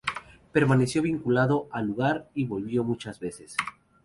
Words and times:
Permaneció 0.51 1.03
vinculado 1.03 1.67
al 1.71 1.85
lugar 1.85 2.27
y 2.33 2.45
volvió 2.45 2.83
muchas 2.83 3.19
veces. 3.19 3.55